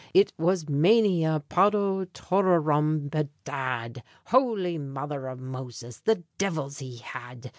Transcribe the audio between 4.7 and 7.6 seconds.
Mither av Moses! the divils he had!